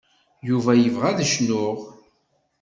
Yuba 0.49 0.71
yebɣa 0.75 1.05
ad 1.09 1.19
cnuɣ. 1.33 1.77